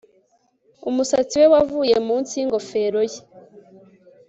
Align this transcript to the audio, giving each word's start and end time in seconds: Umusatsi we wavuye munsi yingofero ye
Umusatsi 0.89 1.35
we 1.41 1.47
wavuye 1.53 1.95
munsi 2.07 2.31
yingofero 2.39 3.01
ye 3.11 3.19